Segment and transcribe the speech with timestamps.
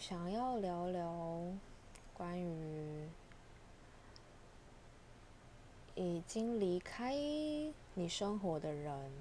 [0.00, 1.42] 想要聊聊
[2.14, 3.06] 关于
[5.94, 7.14] 已经离开
[7.92, 9.12] 你生活的人，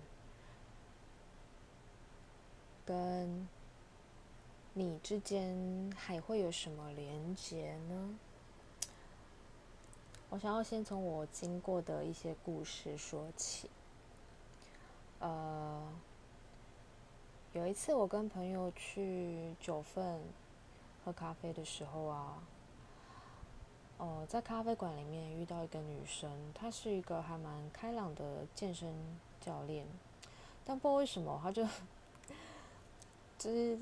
[2.85, 3.45] 跟
[4.73, 8.17] 你之间还会有什么连结呢？
[10.29, 13.69] 我想要先从我经过的一些故事说起。
[15.19, 15.91] 呃，
[17.51, 20.21] 有一次我跟朋友去九份
[21.09, 22.37] 喝咖啡的时候啊，
[23.97, 28.93] 哦，在咖啡馆里面遇到一个女生，她是一个还蛮开朗的健身
[29.41, 29.87] 教练，
[30.63, 31.65] 但不知道为什么，她就
[33.39, 33.79] 就是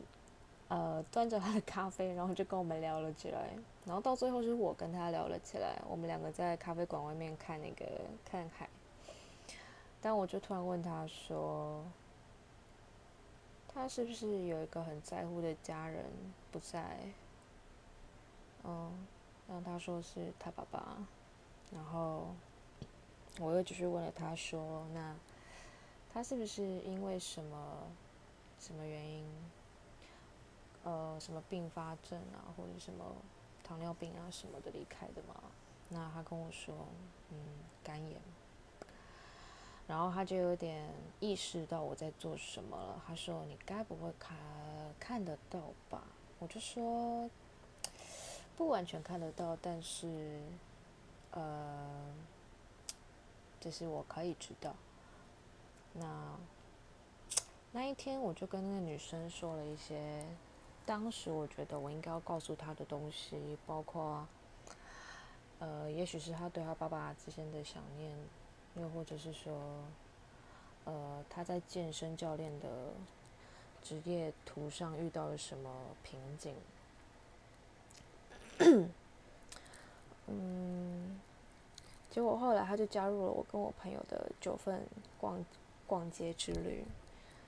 [0.70, 3.50] 呃端着她的咖啡，然后就跟我们聊了起来，
[3.86, 7.86] 然后到最后是我跟她聊了起来，我们两个在咖啡馆外面看那个
[8.24, 8.70] 看海。
[10.00, 11.84] 但我就突然问他说
[13.78, 16.06] ：“他是不是有一个很在乎的家人
[16.52, 16.98] 不在？”
[18.66, 19.06] 嗯，
[19.48, 20.98] 然后他说是他爸爸。
[21.72, 22.34] 然后
[23.40, 25.16] 我又继续问了他说：“那
[26.12, 27.84] 他是不是因为什么
[28.60, 29.26] 什么原因？
[30.84, 33.06] 呃，什么并发症啊，或者什么
[33.64, 35.36] 糖尿病啊什么的离开的吗？”
[35.90, 36.74] 那他跟我说
[37.30, 37.38] ：“嗯，
[37.84, 38.20] 肝炎。”
[39.88, 40.84] 然后他就有点
[41.22, 43.02] 意识到我在做什么了。
[43.08, 44.38] 他说：“你该不会看
[45.00, 46.04] 看得到吧？”
[46.40, 47.30] 我就说
[48.58, 50.42] ：“不完全看得到，但是，
[51.32, 52.14] 呃，
[53.62, 54.76] 就是我可以知道。”
[55.96, 56.38] 那
[57.72, 60.26] 那一天，我就跟那个女生说了一些
[60.86, 64.28] 当时我觉得我应该要告诉她的东西，包括，
[65.60, 68.16] 呃，也许是她对他爸爸之间的想念。
[68.80, 69.54] 又或者是说，
[70.86, 72.68] 呃，他在健身教练的
[73.82, 75.70] 职业途上遇到了什么
[76.04, 76.56] 瓶颈？
[80.28, 81.20] 嗯，
[82.12, 84.86] 结果后来他就加入了我跟我朋友的九份
[85.20, 85.44] 逛
[85.88, 86.84] 逛街之旅，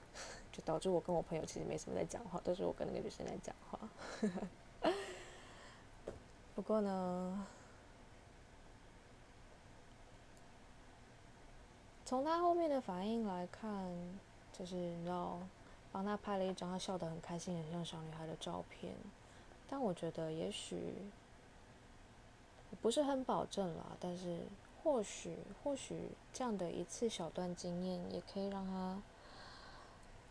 [0.52, 3.80] 就导致我跟我朋友其实没什么在讲话，都是我跟那个女生在讲话。
[6.56, 7.46] 不过呢。
[12.09, 13.72] 从他后面的反应来看，
[14.52, 15.38] 就是你知道，
[15.92, 18.96] 帮他拍了一张他笑得很开心、很像小女孩的照片。
[19.70, 20.96] 但我觉得，也许
[22.81, 24.40] 不是很保证啦，但是
[24.81, 29.00] 或许，或许这样的一次小段经验，也可以让他，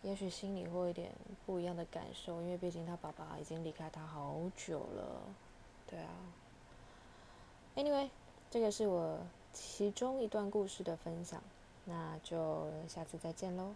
[0.02, 1.12] 也许心里会有一点
[1.46, 5.20] 不一样的感受，因为毕竟他爸爸已经离开他好久了。
[5.86, 6.10] 对啊。
[7.76, 8.10] Anyway，
[8.50, 9.20] 这个是我
[9.52, 11.40] 其中一段故事的分享。
[11.88, 13.74] 那就下次再见喽。